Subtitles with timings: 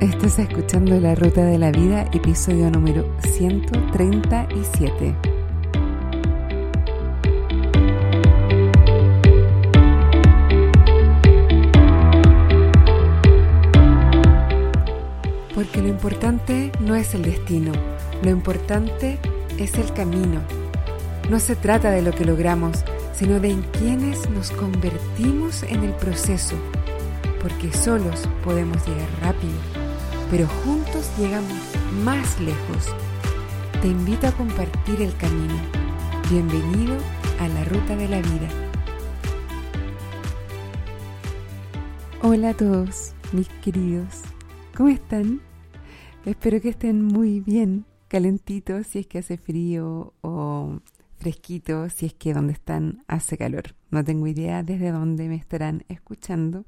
[0.00, 5.14] Estás escuchando La Ruta de la Vida, episodio número 137.
[15.54, 17.72] Porque lo importante no es el destino,
[18.22, 19.18] lo importante
[19.58, 20.40] es el camino.
[21.28, 25.92] No se trata de lo que logramos, sino de en quienes nos convertimos en el
[25.92, 26.56] proceso,
[27.40, 29.58] porque solos podemos llegar rápido
[30.30, 31.58] pero juntos llegamos
[32.04, 32.94] más lejos.
[33.82, 35.54] Te invito a compartir el camino.
[36.30, 36.96] Bienvenido
[37.40, 38.48] a la ruta de la vida.
[42.22, 44.22] Hola a todos, mis queridos.
[44.76, 45.40] ¿Cómo están?
[46.24, 50.80] Espero que estén muy bien, calentitos si es que hace frío o
[51.16, 53.74] fresquito si es que donde están hace calor.
[53.90, 56.66] No tengo idea desde dónde me estarán escuchando,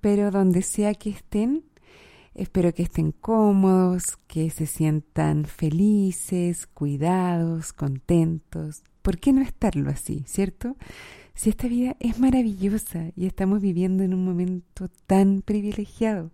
[0.00, 1.64] pero donde sea que estén,
[2.38, 8.84] Espero que estén cómodos, que se sientan felices, cuidados, contentos.
[9.02, 10.76] ¿Por qué no estarlo así, cierto?
[11.34, 16.30] Si esta vida es maravillosa y estamos viviendo en un momento tan privilegiado.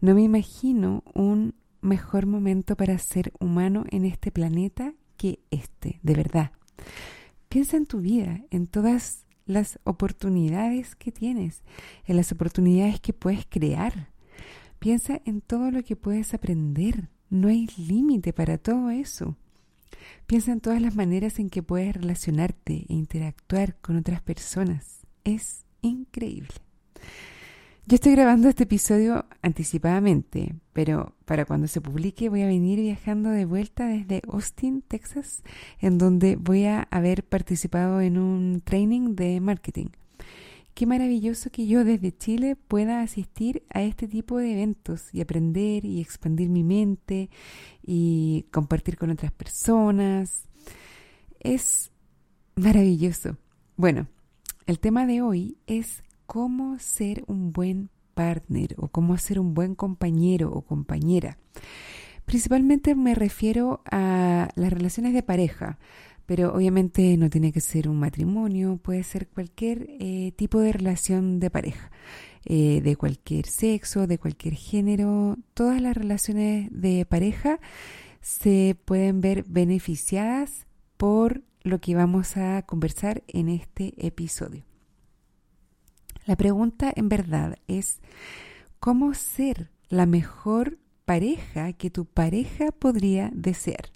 [0.00, 6.14] No me imagino un mejor momento para ser humano en este planeta que este, de
[6.14, 6.52] verdad.
[7.50, 11.62] Piensa en tu vida, en todas las oportunidades que tienes,
[12.06, 14.08] en las oportunidades que puedes crear
[14.80, 17.10] Piensa en todo lo que puedes aprender.
[17.28, 19.36] No hay límite para todo eso.
[20.26, 25.00] Piensa en todas las maneras en que puedes relacionarte e interactuar con otras personas.
[25.22, 26.54] Es increíble.
[27.90, 33.30] Yo estoy grabando este episodio anticipadamente, pero para cuando se publique voy a venir viajando
[33.30, 35.42] de vuelta desde Austin, Texas,
[35.80, 39.86] en donde voy a haber participado en un training de marketing.
[40.72, 45.84] Qué maravilloso que yo desde Chile pueda asistir a este tipo de eventos y aprender
[45.84, 47.28] y expandir mi mente
[47.82, 50.44] y compartir con otras personas.
[51.40, 51.90] Es
[52.54, 53.36] maravilloso.
[53.76, 54.06] Bueno,
[54.66, 59.74] el tema de hoy es cómo ser un buen partner o cómo ser un buen
[59.74, 61.38] compañero o compañera.
[62.24, 65.80] Principalmente me refiero a las relaciones de pareja,
[66.26, 71.40] pero obviamente no tiene que ser un matrimonio, puede ser cualquier eh, tipo de relación
[71.40, 71.90] de pareja,
[72.44, 75.36] eh, de cualquier sexo, de cualquier género.
[75.52, 77.58] Todas las relaciones de pareja
[78.20, 84.69] se pueden ver beneficiadas por lo que vamos a conversar en este episodio.
[86.30, 88.00] La pregunta en verdad es,
[88.78, 93.90] ¿cómo ser la mejor pareja que tu pareja podría desear?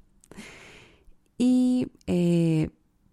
[1.38, 2.70] Y eh,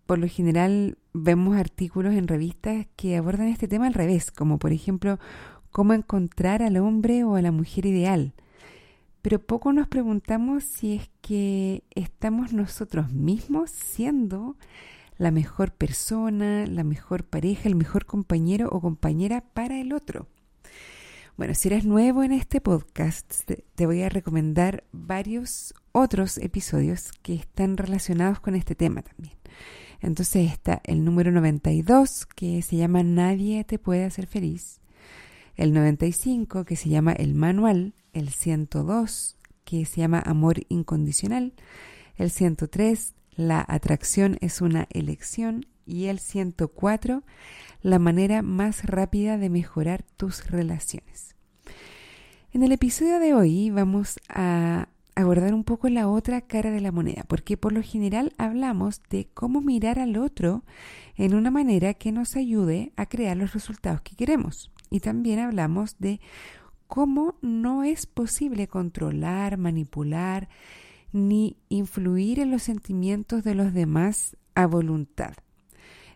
[0.07, 4.73] por lo general vemos artículos en revistas que abordan este tema al revés, como por
[4.73, 5.19] ejemplo
[5.69, 8.33] cómo encontrar al hombre o a la mujer ideal.
[9.21, 14.57] Pero poco nos preguntamos si es que estamos nosotros mismos siendo
[15.21, 20.27] la mejor persona, la mejor pareja, el mejor compañero o compañera para el otro.
[21.37, 27.35] Bueno, si eres nuevo en este podcast, te voy a recomendar varios otros episodios que
[27.35, 29.35] están relacionados con este tema también.
[29.99, 34.81] Entonces está el número 92 que se llama Nadie te puede hacer feliz,
[35.55, 41.53] el 95 que se llama El Manual, el 102 que se llama Amor Incondicional,
[42.17, 47.23] el 103 La atracción es una elección y el 104
[47.81, 51.35] La manera más rápida de mejorar tus relaciones.
[52.53, 56.91] En el episodio de hoy vamos a abordar un poco la otra cara de la
[56.91, 60.63] moneda, porque por lo general hablamos de cómo mirar al otro
[61.15, 64.71] en una manera que nos ayude a crear los resultados que queremos.
[64.89, 66.19] Y también hablamos de
[66.87, 70.49] cómo no es posible controlar, manipular,
[71.11, 75.33] ni influir en los sentimientos de los demás a voluntad.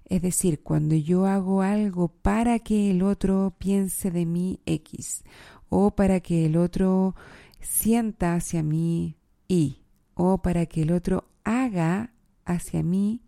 [0.06, 5.24] Es decir, cuando yo hago algo para que el otro piense de mí X
[5.70, 7.16] o para que el otro
[7.60, 9.18] sienta hacia mí
[9.48, 9.82] y
[10.14, 12.14] o para que el otro haga
[12.46, 13.22] hacia mí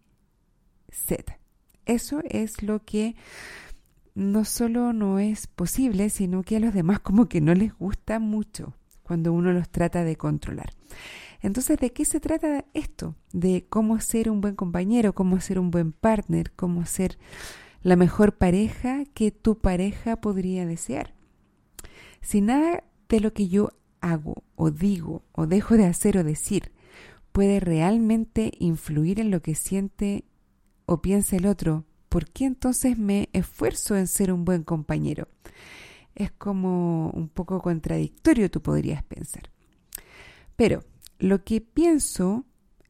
[0.89, 1.39] Z.
[1.86, 3.15] Eso es lo que
[4.13, 8.19] no solo no es posible, sino que a los demás como que no les gusta
[8.19, 10.74] mucho cuando uno los trata de controlar.
[11.47, 13.15] Entonces, ¿de qué se trata esto?
[13.33, 17.17] De cómo ser un buen compañero, cómo ser un buen partner, cómo ser
[17.81, 21.15] la mejor pareja que tu pareja podría desear.
[22.21, 23.71] Si nada de lo que yo
[24.01, 26.71] hago o digo o dejo de hacer o decir
[27.31, 30.25] puede realmente influir en lo que siente
[30.85, 35.27] o piensa el otro, ¿por qué entonces me esfuerzo en ser un buen compañero?
[36.17, 39.51] es como un poco contradictorio, tú podrías pensar.
[40.55, 40.83] Pero
[41.19, 42.46] lo que pienso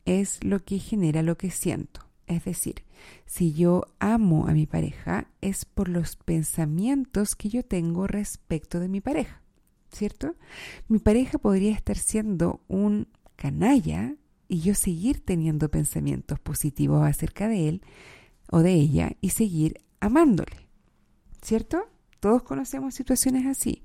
[0.06, 2.02] es lo que genera lo que siento.
[2.28, 2.84] Es decir,
[3.26, 8.90] si yo amo a mi pareja es por los pensamientos que yo tengo respecto de
[8.90, 9.42] mi pareja,
[9.92, 10.36] ¿cierto?
[10.88, 14.16] Mi pareja podría estar siendo un canalla
[14.48, 17.82] y yo seguir teniendo pensamientos positivos acerca de él
[18.52, 20.70] o de ella y seguir amándole,
[21.42, 21.86] ¿cierto?
[22.20, 23.84] Todos conocemos situaciones así,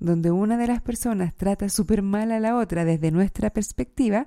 [0.00, 4.26] donde una de las personas trata súper mal a la otra desde nuestra perspectiva,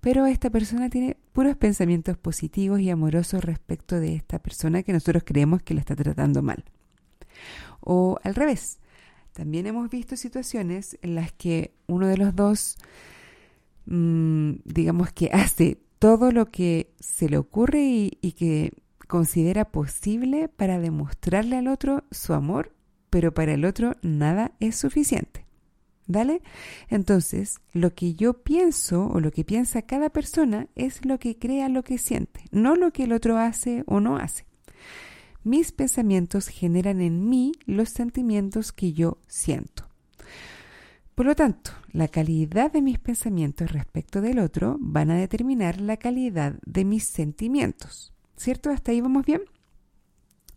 [0.00, 5.22] pero esta persona tiene puros pensamientos positivos y amorosos respecto de esta persona que nosotros
[5.24, 6.64] creemos que la está tratando mal.
[7.80, 8.78] O al revés,
[9.32, 12.76] también hemos visto situaciones en las que uno de los dos,
[13.86, 18.72] mm, digamos que hace todo lo que se le ocurre y, y que
[19.06, 22.75] considera posible para demostrarle al otro su amor,
[23.10, 25.46] pero para el otro nada es suficiente.
[26.08, 26.40] ¿Dale?
[26.88, 31.68] Entonces, lo que yo pienso o lo que piensa cada persona es lo que crea
[31.68, 34.46] lo que siente, no lo que el otro hace o no hace.
[35.42, 39.88] Mis pensamientos generan en mí los sentimientos que yo siento.
[41.16, 45.96] Por lo tanto, la calidad de mis pensamientos respecto del otro van a determinar la
[45.96, 48.12] calidad de mis sentimientos.
[48.36, 48.70] ¿Cierto?
[48.70, 49.40] ¿Hasta ahí vamos bien?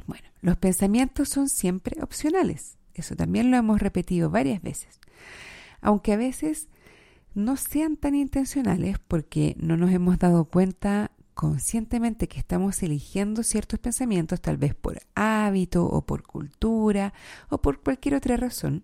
[0.09, 2.77] Bueno, los pensamientos son siempre opcionales.
[2.95, 5.00] Eso también lo hemos repetido varias veces.
[5.81, 6.67] Aunque a veces
[7.35, 13.79] no sean tan intencionales porque no nos hemos dado cuenta conscientemente que estamos eligiendo ciertos
[13.79, 17.13] pensamientos, tal vez por hábito o por cultura
[17.50, 18.83] o por cualquier otra razón,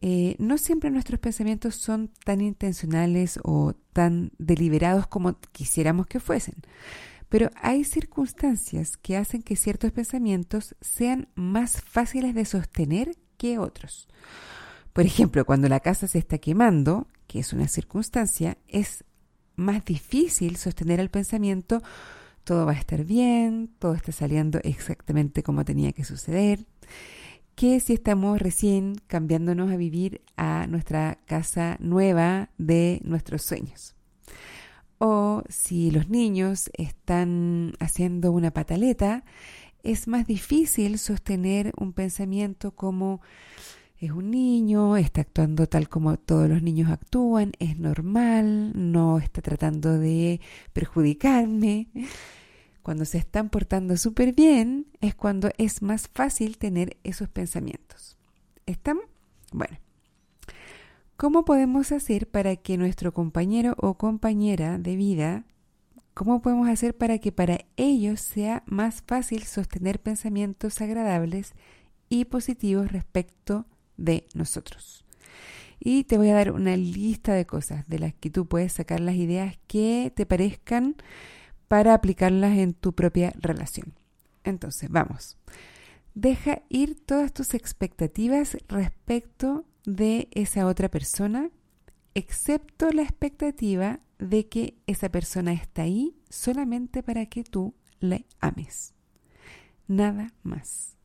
[0.00, 6.54] eh, no siempre nuestros pensamientos son tan intencionales o tan deliberados como quisiéramos que fuesen.
[7.28, 14.08] Pero hay circunstancias que hacen que ciertos pensamientos sean más fáciles de sostener que otros.
[14.92, 19.04] Por ejemplo, cuando la casa se está quemando, que es una circunstancia, es
[19.56, 21.82] más difícil sostener el pensamiento
[22.46, 26.64] todo va a estar bien, todo está saliendo exactamente como tenía que suceder,
[27.56, 33.96] que si estamos recién cambiándonos a vivir a nuestra casa nueva de nuestros sueños
[34.98, 39.24] o si los niños están haciendo una pataleta,
[39.82, 43.20] es más difícil sostener un pensamiento como
[43.98, 49.40] es un niño, está actuando tal como todos los niños actúan, es normal, no está
[49.40, 50.40] tratando de
[50.72, 51.88] perjudicarme.
[52.82, 58.16] Cuando se están portando súper bien es cuando es más fácil tener esos pensamientos.
[58.66, 58.98] ¿Están?
[59.52, 59.78] Bueno,
[61.16, 65.44] ¿Cómo podemos hacer para que nuestro compañero o compañera de vida,
[66.12, 71.54] cómo podemos hacer para que para ellos sea más fácil sostener pensamientos agradables
[72.10, 73.64] y positivos respecto
[73.96, 75.06] de nosotros?
[75.80, 79.00] Y te voy a dar una lista de cosas de las que tú puedes sacar
[79.00, 80.96] las ideas que te parezcan
[81.66, 83.94] para aplicarlas en tu propia relación.
[84.44, 85.38] Entonces, vamos.
[86.14, 91.50] Deja ir todas tus expectativas respecto de esa otra persona,
[92.14, 98.94] excepto la expectativa de que esa persona está ahí solamente para que tú le ames.
[99.88, 100.96] Nada más.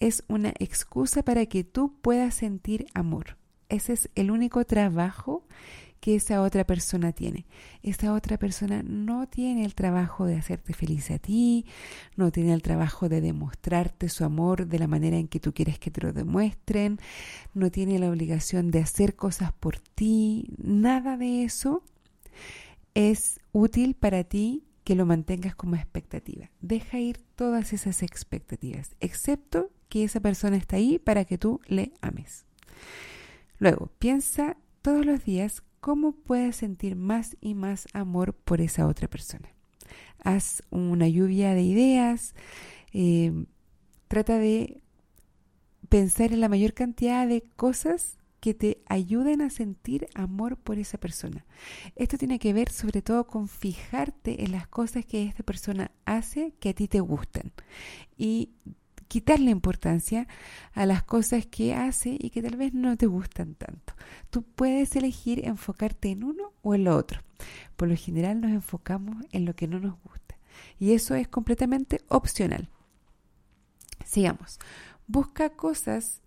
[0.00, 3.36] Es una excusa para que tú puedas sentir amor.
[3.68, 5.44] Ese es el único trabajo
[6.00, 7.46] que esa otra persona tiene.
[7.82, 11.66] Esa otra persona no tiene el trabajo de hacerte feliz a ti,
[12.16, 15.78] no tiene el trabajo de demostrarte su amor de la manera en que tú quieres
[15.78, 16.98] que te lo demuestren,
[17.54, 21.82] no tiene la obligación de hacer cosas por ti, nada de eso
[22.94, 26.50] es útil para ti que lo mantengas como expectativa.
[26.60, 31.92] Deja ir todas esas expectativas, excepto que esa persona está ahí para que tú le
[32.00, 32.46] ames.
[33.58, 39.08] Luego, piensa todos los días cómo puedes sentir más y más amor por esa otra
[39.08, 39.48] persona.
[40.22, 42.34] Haz una lluvia de ideas,
[42.92, 43.46] eh,
[44.08, 44.82] trata de
[45.88, 50.98] pensar en la mayor cantidad de cosas que te ayuden a sentir amor por esa
[50.98, 51.44] persona.
[51.96, 56.52] Esto tiene que ver sobre todo con fijarte en las cosas que esta persona hace
[56.60, 57.52] que a ti te gustan
[58.16, 58.50] y
[59.08, 60.28] quitarle importancia
[60.72, 63.94] a las cosas que hace y que tal vez no te gustan tanto.
[64.30, 67.22] Tú puedes elegir enfocarte en uno o en lo otro.
[67.76, 70.18] Por lo general nos enfocamos en lo que no nos gusta
[70.78, 72.68] y eso es completamente opcional.
[74.04, 74.58] Sigamos.
[75.06, 76.22] Busca cosas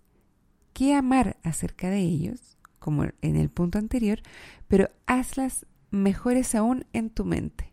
[0.72, 4.20] que amar acerca de ellos, como en el punto anterior,
[4.68, 7.71] pero hazlas mejores aún en tu mente.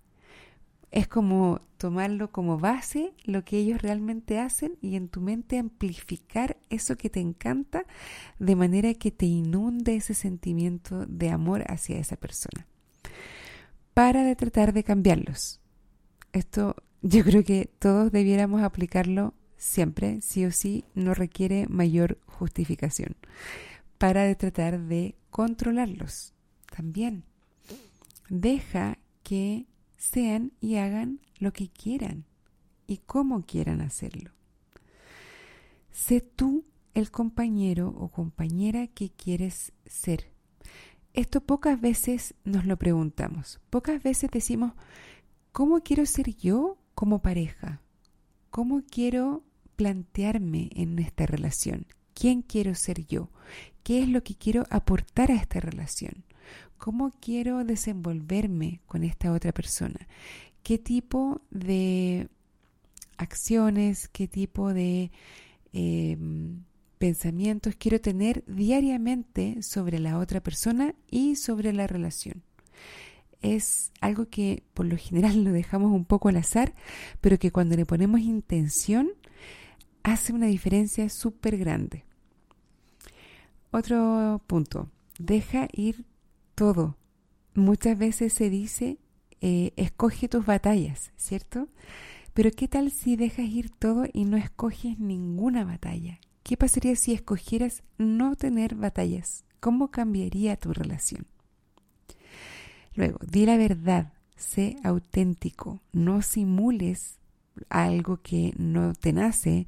[0.91, 6.57] Es como tomarlo como base lo que ellos realmente hacen y en tu mente amplificar
[6.69, 7.85] eso que te encanta
[8.39, 12.67] de manera que te inunde ese sentimiento de amor hacia esa persona.
[13.93, 15.61] Para de tratar de cambiarlos.
[16.33, 23.15] Esto yo creo que todos debiéramos aplicarlo siempre, sí o sí, no requiere mayor justificación.
[23.97, 26.33] Para de tratar de controlarlos
[26.69, 27.23] también.
[28.29, 29.68] Deja que
[29.99, 32.25] sean y hagan lo que quieran
[32.87, 34.31] y cómo quieran hacerlo.
[35.91, 36.65] Sé tú
[36.95, 40.31] el compañero o compañera que quieres ser.
[41.13, 43.59] Esto pocas veces nos lo preguntamos.
[43.69, 44.73] Pocas veces decimos,
[45.51, 47.81] ¿cómo quiero ser yo como pareja?
[48.49, 49.43] ¿Cómo quiero
[49.75, 51.85] plantearme en esta relación?
[52.13, 53.29] ¿Quién quiero ser yo?
[53.83, 56.23] ¿Qué es lo que quiero aportar a esta relación?
[56.79, 60.07] ¿Cómo quiero desenvolverme con esta otra persona?
[60.63, 62.29] ¿Qué tipo de
[63.17, 65.11] acciones, qué tipo de
[65.73, 66.63] em,
[66.97, 72.43] pensamientos quiero tener diariamente sobre la otra persona y sobre la relación?
[73.41, 76.73] Es algo que por lo general lo dejamos un poco al azar,
[77.19, 79.09] pero que cuando le ponemos intención
[80.03, 82.05] hace una diferencia súper grande.
[83.71, 86.05] Otro punto, deja ir
[86.59, 86.97] todo.
[87.55, 88.97] Muchas veces se dice,
[89.39, 91.69] eh, escoge tus batallas, ¿cierto?
[92.33, 96.19] Pero ¿qué tal si dejas ir todo y no escoges ninguna batalla?
[96.43, 99.45] ¿Qué pasaría si escogieras no tener batallas?
[99.61, 101.27] ¿Cómo cambiaría tu relación?
[102.93, 107.19] Luego, di la verdad, sé auténtico, no simules
[107.69, 109.65] algo que no te nace,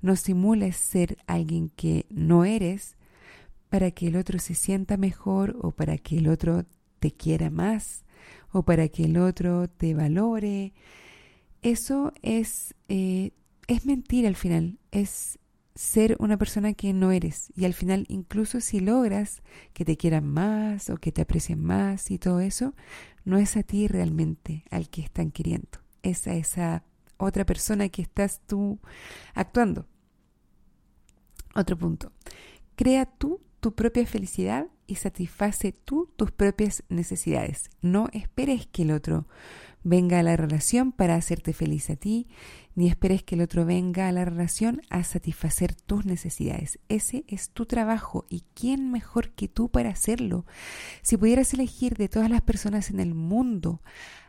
[0.00, 2.96] no simules ser alguien que no eres,
[3.72, 6.66] para que el otro se sienta mejor o para que el otro
[6.98, 8.04] te quiera más
[8.50, 10.74] o para que el otro te valore.
[11.62, 13.30] Eso es, eh,
[13.68, 15.38] es mentir al final, es
[15.74, 17.50] ser una persona que no eres.
[17.56, 22.10] Y al final, incluso si logras que te quieran más o que te aprecien más
[22.10, 22.74] y todo eso,
[23.24, 26.84] no es a ti realmente al que están queriendo, es a esa
[27.16, 28.80] otra persona que estás tú
[29.32, 29.86] actuando.
[31.54, 32.12] Otro punto.
[32.76, 37.70] Crea tú tu propia felicidad y satisface tú tus propias necesidades.
[37.80, 39.28] No esperes que el otro
[39.84, 42.26] venga a la relación para hacerte feliz a ti,
[42.74, 46.80] ni esperes que el otro venga a la relación a satisfacer tus necesidades.
[46.88, 50.44] Ese es tu trabajo y quién mejor que tú para hacerlo.
[51.02, 53.80] Si pudieras elegir de todas las personas en el mundo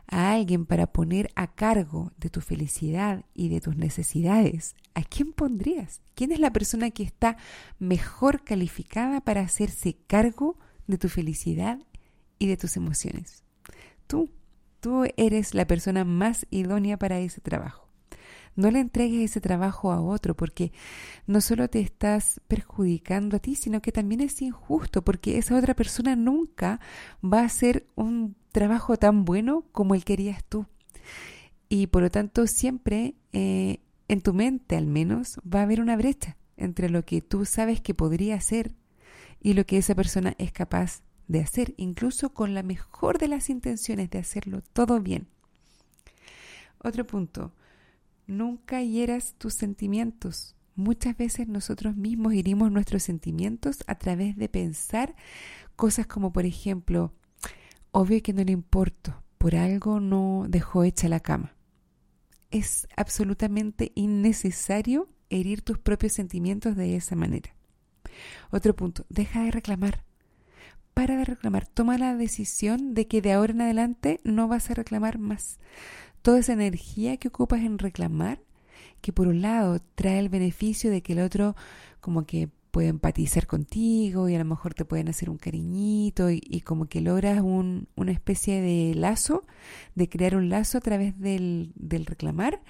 [0.06, 5.32] a alguien para poner a cargo de tu felicidad y de tus necesidades, ¿a quién
[5.32, 6.00] pondrías?
[6.14, 7.36] ¿Quién es la persona que está
[7.78, 11.78] mejor calificada para hacerse cargo de tu felicidad
[12.38, 13.42] y de tus emociones?
[14.06, 14.30] Tú,
[14.80, 17.84] tú eres la persona más idónea para ese trabajo.
[18.56, 20.72] No le entregues ese trabajo a otro porque
[21.26, 25.74] no solo te estás perjudicando a ti, sino que también es injusto porque esa otra
[25.74, 26.78] persona nunca
[27.22, 30.66] va a hacer un trabajo tan bueno como el querías tú.
[31.68, 35.96] Y por lo tanto siempre eh, en tu mente al menos va a haber una
[35.96, 38.76] brecha entre lo que tú sabes que podría hacer
[39.40, 43.50] y lo que esa persona es capaz de hacer, incluso con la mejor de las
[43.50, 45.26] intenciones de hacerlo todo bien.
[46.78, 47.52] Otro punto,
[48.28, 50.54] nunca hieras tus sentimientos.
[50.76, 55.16] Muchas veces nosotros mismos herimos nuestros sentimientos a través de pensar
[55.74, 57.12] cosas como, por ejemplo,
[57.94, 61.54] obvio que no le importo, por algo no dejó hecha la cama.
[62.50, 67.54] Es absolutamente innecesario herir tus propios sentimientos de esa manera.
[68.50, 70.04] Otro punto, deja de reclamar.
[70.92, 74.74] Para de reclamar, toma la decisión de que de ahora en adelante no vas a
[74.74, 75.60] reclamar más.
[76.20, 78.40] Toda esa energía que ocupas en reclamar,
[79.02, 81.54] que por un lado trae el beneficio de que el otro
[82.00, 86.60] como que puede empatizar contigo y a lo mejor te pueden hacer un cariñito y,
[86.62, 89.46] como que logras un, una especie de lazo,
[89.94, 92.60] de crear un lazo a través del, del reclamar,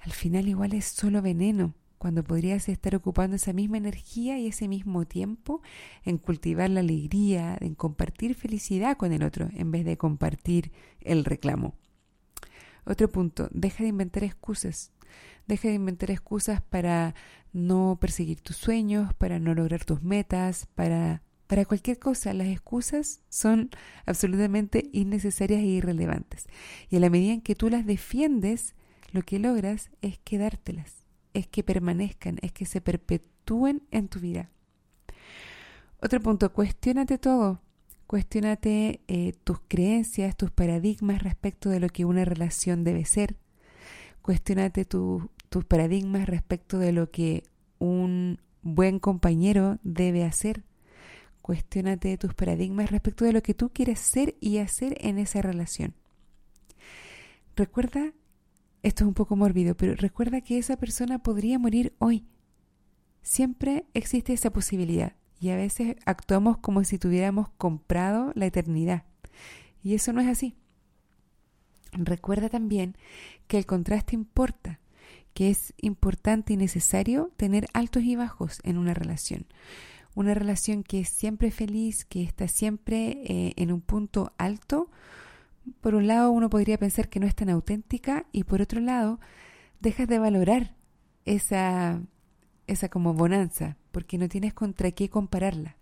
[0.00, 4.66] al final igual es solo veneno, cuando podrías estar ocupando esa misma energía y ese
[4.66, 5.62] mismo tiempo
[6.04, 11.24] en cultivar la alegría, en compartir felicidad con el otro, en vez de compartir el
[11.24, 11.76] reclamo.
[12.84, 14.90] Otro punto, deja de inventar excusas.
[15.46, 17.14] Deja de inventar excusas para
[17.52, 22.34] no perseguir tus sueños, para no lograr tus metas, para, para cualquier cosa.
[22.34, 23.70] Las excusas son
[24.04, 26.46] absolutamente innecesarias e irrelevantes.
[26.90, 28.74] Y a la medida en que tú las defiendes,
[29.12, 34.50] lo que logras es quedártelas, es que permanezcan, es que se perpetúen en tu vida.
[36.00, 37.62] Otro punto, cuestionate todo.
[38.06, 43.36] Cuestiónate eh, tus creencias, tus paradigmas respecto de lo que una relación debe ser.
[44.22, 44.84] Cuestiónate
[45.48, 47.44] tus paradigmas respecto de lo que
[47.78, 50.64] un buen compañero debe hacer.
[51.42, 55.94] Cuestiónate tus paradigmas respecto de lo que tú quieres ser y hacer en esa relación.
[57.54, 58.12] Recuerda,
[58.82, 62.26] esto es un poco mórbido, pero recuerda que esa persona podría morir hoy.
[63.22, 69.04] Siempre existe esa posibilidad y a veces actuamos como si tuviéramos comprado la eternidad.
[69.82, 70.56] Y eso no es así.
[71.92, 72.96] Recuerda también
[73.46, 74.80] que el contraste importa,
[75.36, 79.44] que es importante y necesario tener altos y bajos en una relación.
[80.14, 84.90] Una relación que es siempre feliz, que está siempre eh, en un punto alto,
[85.82, 89.20] por un lado uno podría pensar que no es tan auténtica y por otro lado
[89.78, 90.74] dejas de valorar
[91.26, 92.00] esa,
[92.66, 95.76] esa como bonanza, porque no tienes contra qué compararla.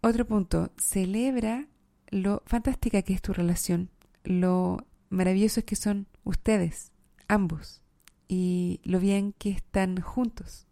[0.00, 1.68] Otro punto, celebra
[2.08, 3.88] lo fantástica que es tu relación,
[4.24, 6.91] lo maravillosos que son ustedes,
[7.32, 7.82] ambos,
[8.28, 10.66] y lo bien que están juntos.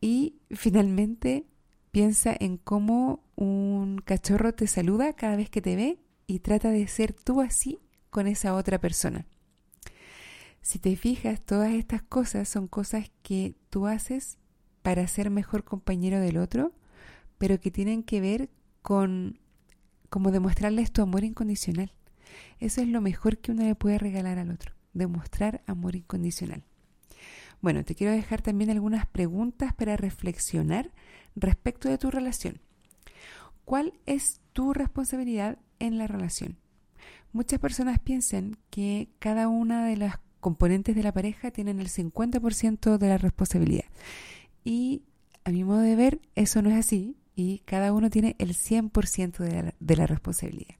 [0.00, 1.46] Y finalmente
[1.90, 6.86] piensa en cómo un cachorro te saluda cada vez que te ve y trata de
[6.86, 7.78] ser tú así
[8.10, 9.26] con esa otra persona.
[10.60, 14.38] Si te fijas, todas estas cosas son cosas que tú haces
[14.82, 16.72] para ser mejor compañero del otro,
[17.38, 18.50] pero que tienen que ver
[18.82, 19.40] con
[20.10, 21.92] como demostrarles tu amor incondicional.
[22.60, 26.64] Eso es lo mejor que uno le puede regalar al otro, demostrar amor incondicional.
[27.60, 30.92] Bueno, te quiero dejar también algunas preguntas para reflexionar
[31.34, 32.60] respecto de tu relación.
[33.64, 36.56] ¿Cuál es tu responsabilidad en la relación?
[37.32, 42.96] Muchas personas piensan que cada una de las componentes de la pareja tienen el 50%
[42.96, 43.84] de la responsabilidad.
[44.64, 45.02] Y
[45.44, 49.38] a mi modo de ver, eso no es así y cada uno tiene el 100%
[49.38, 50.76] de la, de la responsabilidad.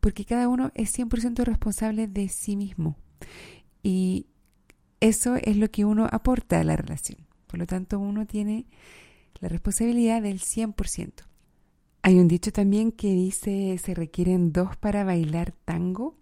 [0.00, 2.96] Porque cada uno es 100% responsable de sí mismo.
[3.82, 4.26] Y
[5.00, 7.18] eso es lo que uno aporta a la relación.
[7.46, 8.66] Por lo tanto, uno tiene
[9.40, 11.12] la responsabilidad del 100%.
[12.02, 16.16] Hay un dicho también que dice se requieren dos para bailar tango,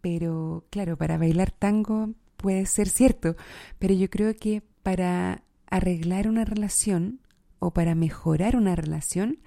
[0.00, 3.36] pero claro, para bailar tango puede ser cierto,
[3.78, 7.20] pero yo creo que para arreglar una relación
[7.58, 9.38] o para mejorar una relación,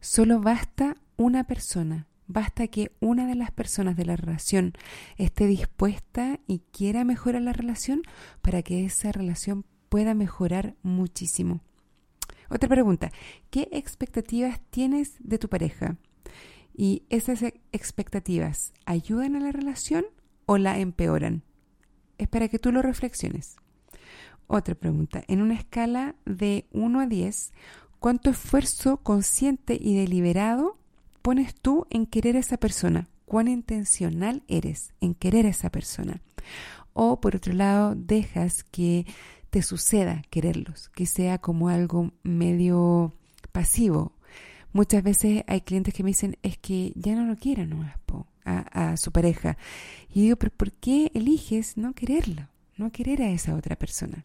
[0.00, 4.72] solo basta una persona, basta que una de las personas de la relación
[5.16, 8.02] esté dispuesta y quiera mejorar la relación
[8.42, 11.60] para que esa relación pueda mejorar muchísimo.
[12.48, 13.12] Otra pregunta,
[13.50, 15.96] ¿qué expectativas tienes de tu pareja?
[16.74, 20.04] ¿Y esas expectativas ayudan a la relación
[20.46, 21.44] o la empeoran?
[22.20, 23.56] es para que tú lo reflexiones.
[24.46, 27.52] Otra pregunta, en una escala de 1 a 10,
[27.98, 30.76] ¿cuánto esfuerzo consciente y deliberado
[31.22, 33.08] pones tú en querer a esa persona?
[33.24, 36.20] ¿Cuán intencional eres en querer a esa persona?
[36.92, 39.06] O por otro lado, dejas que
[39.50, 43.12] te suceda quererlos, que sea como algo medio
[43.52, 44.12] pasivo.
[44.72, 47.84] Muchas veces hay clientes que me dicen, es que ya no lo quieren, no
[48.44, 49.56] a, a su pareja.
[50.12, 52.48] Y digo, pero ¿por qué eliges no quererlo?
[52.76, 54.24] No querer a esa otra persona.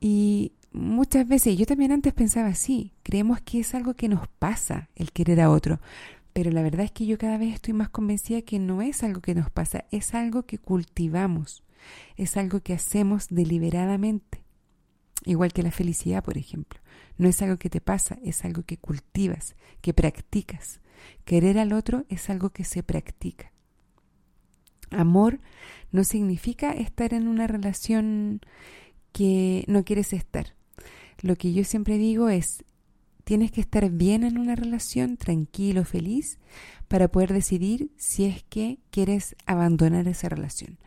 [0.00, 4.88] Y muchas veces, yo también antes pensaba así, creemos que es algo que nos pasa
[4.94, 5.80] el querer a otro,
[6.32, 9.20] pero la verdad es que yo cada vez estoy más convencida que no es algo
[9.20, 11.64] que nos pasa, es algo que cultivamos,
[12.16, 14.44] es algo que hacemos deliberadamente.
[15.24, 16.78] Igual que la felicidad, por ejemplo.
[17.16, 20.80] No es algo que te pasa, es algo que cultivas, que practicas.
[21.24, 23.50] Querer al otro es algo que se practica.
[24.90, 25.40] Amor
[25.90, 28.40] no significa estar en una relación
[29.12, 30.55] que no quieres estar.
[31.26, 32.62] Lo que yo siempre digo es,
[33.24, 36.38] tienes que estar bien en una relación, tranquilo, feliz,
[36.86, 40.78] para poder decidir si es que quieres abandonar esa relación.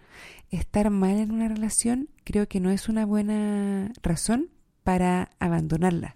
[0.49, 4.49] Estar mal en una relación creo que no es una buena razón
[4.85, 6.15] para abandonarla.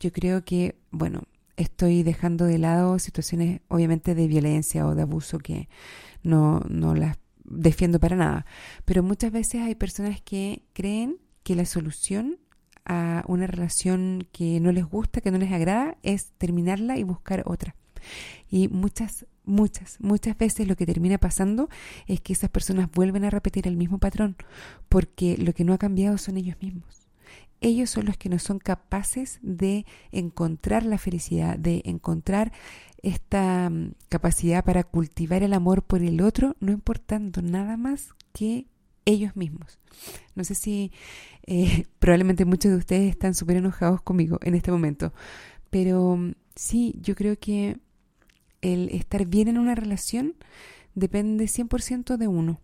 [0.00, 1.24] Yo creo que, bueno,
[1.58, 5.68] estoy dejando de lado situaciones obviamente de violencia o de abuso que
[6.22, 8.46] no, no las defiendo para nada.
[8.86, 12.38] Pero muchas veces hay personas que creen que la solución
[12.84, 17.42] a una relación que no les gusta, que no les agrada, es terminarla y buscar
[17.46, 17.76] otra.
[18.48, 21.68] Y muchas, muchas, muchas veces lo que termina pasando
[22.06, 24.36] es que esas personas vuelven a repetir el mismo patrón,
[24.88, 27.00] porque lo que no ha cambiado son ellos mismos
[27.60, 32.52] ellos son los que no son capaces de encontrar la felicidad, de encontrar
[33.02, 38.66] esta mm, capacidad para cultivar el amor por el otro, no importando nada más que
[39.04, 39.78] ellos mismos.
[40.34, 40.92] No sé si
[41.46, 45.12] eh, probablemente muchos de ustedes están súper enojados conmigo en este momento,
[45.70, 47.78] pero mm, Sí, yo creo que
[48.60, 50.34] el estar bien en una relación
[50.94, 52.60] depende 100% de uno.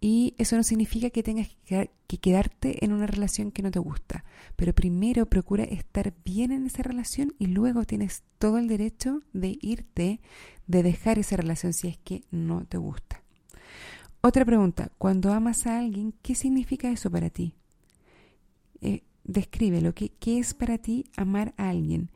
[0.00, 4.24] Y eso no significa que tengas que quedarte en una relación que no te gusta.
[4.56, 9.58] Pero primero procura estar bien en esa relación y luego tienes todo el derecho de
[9.60, 10.22] irte,
[10.66, 13.22] de dejar esa relación si es que no te gusta.
[14.28, 17.54] Otra pregunta, cuando amas a alguien, ¿qué significa eso para ti?
[18.82, 22.10] Eh, descríbelo, ¿qué, ¿qué es para ti amar a alguien?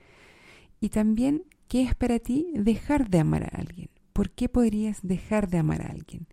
[0.79, 3.89] Y también, ¿qué es para ti dejar de amar a alguien?
[4.13, 6.27] ¿Por qué podrías dejar de amar a alguien?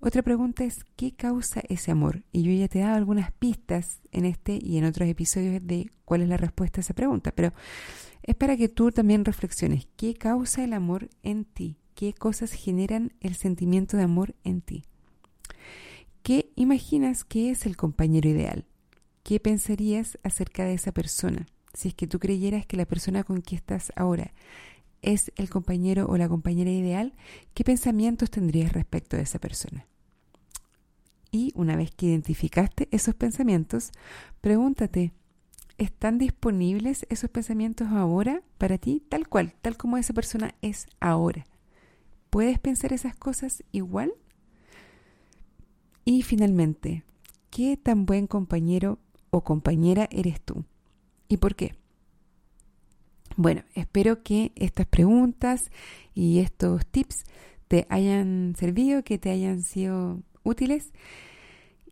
[0.00, 2.22] Otra pregunta es, ¿qué causa ese amor?
[2.32, 5.90] Y yo ya te he dado algunas pistas en este y en otros episodios de
[6.06, 7.52] cuál es la respuesta a esa pregunta, pero
[8.22, 11.76] es para que tú también reflexiones, ¿qué causa el amor en ti?
[11.94, 14.84] ¿Qué cosas generan el sentimiento de amor en ti?
[16.28, 18.66] ¿Qué imaginas que es el compañero ideal?
[19.22, 21.46] ¿Qué pensarías acerca de esa persona?
[21.72, 24.34] Si es que tú creyeras que la persona con quien estás ahora
[25.00, 27.14] es el compañero o la compañera ideal,
[27.54, 29.86] ¿qué pensamientos tendrías respecto de esa persona?
[31.30, 33.90] Y una vez que identificaste esos pensamientos,
[34.42, 35.14] pregúntate,
[35.78, 41.46] ¿están disponibles esos pensamientos ahora para ti tal cual, tal como esa persona es ahora?
[42.28, 44.12] ¿Puedes pensar esas cosas igual?
[46.08, 47.04] Y finalmente,
[47.50, 50.64] ¿qué tan buen compañero o compañera eres tú?
[51.28, 51.74] ¿Y por qué?
[53.36, 55.70] Bueno, espero que estas preguntas
[56.14, 57.26] y estos tips
[57.68, 60.94] te hayan servido, que te hayan sido útiles.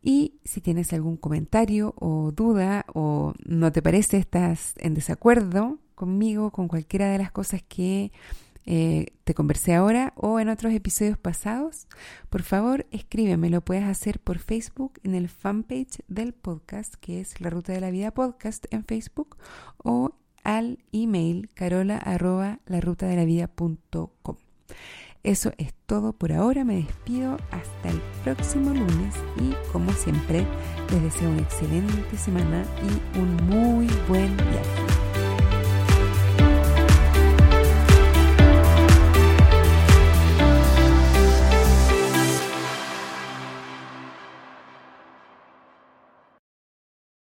[0.00, 6.52] Y si tienes algún comentario o duda o no te parece, estás en desacuerdo conmigo,
[6.52, 8.12] con cualquiera de las cosas que
[8.66, 11.86] eh, te conversé ahora o en otros episodios pasados,
[12.28, 13.48] por favor escríbeme.
[13.48, 17.80] Lo puedes hacer por Facebook en el fanpage del podcast, que es La Ruta de
[17.80, 19.36] la Vida Podcast en Facebook,
[19.78, 23.50] o al email carola arroba la ruta de la vida
[25.22, 30.44] Eso es todo por ahora, me despido hasta el próximo lunes y como siempre
[30.90, 34.85] les deseo una excelente semana y un muy buen viaje.